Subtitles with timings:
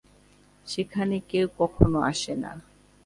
[0.67, 2.51] সেখানে কেউ কখনো আসে না।